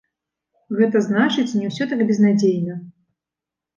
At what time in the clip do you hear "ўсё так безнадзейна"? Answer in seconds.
1.73-2.81